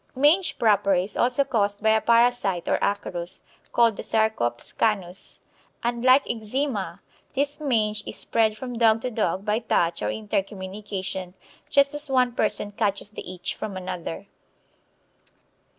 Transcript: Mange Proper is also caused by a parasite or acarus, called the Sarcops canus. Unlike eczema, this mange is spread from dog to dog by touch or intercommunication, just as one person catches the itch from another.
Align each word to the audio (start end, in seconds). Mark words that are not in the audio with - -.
Mange 0.15 0.55
Proper 0.57 0.95
is 0.95 1.15
also 1.15 1.43
caused 1.43 1.83
by 1.83 1.91
a 1.91 2.01
parasite 2.01 2.67
or 2.67 2.79
acarus, 2.79 3.43
called 3.71 3.95
the 3.97 4.01
Sarcops 4.01 4.73
canus. 4.75 5.39
Unlike 5.83 6.25
eczema, 6.27 7.01
this 7.35 7.61
mange 7.61 8.01
is 8.07 8.17
spread 8.17 8.57
from 8.57 8.79
dog 8.79 9.01
to 9.03 9.11
dog 9.11 9.45
by 9.45 9.59
touch 9.59 10.01
or 10.01 10.09
intercommunication, 10.09 11.35
just 11.69 11.93
as 11.93 12.09
one 12.09 12.31
person 12.31 12.71
catches 12.71 13.11
the 13.11 13.31
itch 13.31 13.53
from 13.53 13.77
another. 13.77 14.25